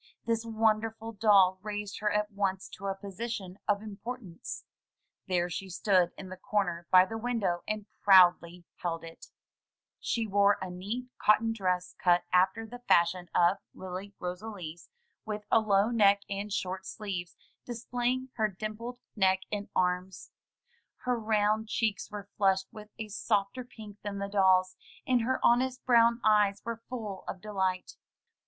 This 0.25 0.43
wonderful 0.47 1.11
doll 1.11 1.59
raised 1.61 1.99
her 1.99 2.11
at 2.11 2.31
once 2.31 2.67
to 2.69 2.87
a 2.87 2.95
position 2.95 3.59
of 3.67 3.83
importance. 3.83 4.65
There 5.27 5.47
she 5.47 5.69
stood 5.69 6.11
in 6.17 6.29
the 6.29 6.39
comer 6.49 6.87
by 6.89 7.05
the 7.05 7.19
window, 7.19 7.61
and 7.67 7.85
proudly 8.01 8.65
held 8.77 9.03
it. 9.03 9.27
She 9.99 10.25
wore 10.25 10.57
90 10.59 10.59
THROUGH 10.59 10.65
FAIRY 10.65 10.71
HALLS 10.71 10.73
a 10.73 10.79
neat 10.79 11.11
cotton 11.19 11.53
dress 11.53 11.95
cut 12.03 12.23
after 12.33 12.65
the 12.65 12.79
fashion 12.87 13.29
of 13.35 13.57
Lily 13.75 14.15
Rosalie's, 14.19 14.89
with 15.23 15.43
a 15.51 15.59
low 15.59 15.91
neck 15.91 16.21
and 16.27 16.51
short 16.51 16.87
sleeves, 16.87 17.37
displaying 17.63 18.29
her 18.37 18.47
dimpled 18.47 18.97
neck 19.15 19.41
and 19.51 19.69
arms. 19.75 20.31
Her 21.03 21.19
round 21.19 21.67
cheeks 21.67 22.09
were 22.09 22.27
flushed 22.37 22.65
with 22.73 22.89
a 22.97 23.07
softer 23.09 23.63
pink 23.63 24.01
than 24.01 24.17
the 24.17 24.27
doll's, 24.29 24.75
and 25.05 25.21
her 25.21 25.39
honest 25.45 25.85
brown 25.85 26.19
eyes 26.23 26.59
were 26.65 26.81
full 26.89 27.23
of 27.27 27.39
delight. 27.39 27.97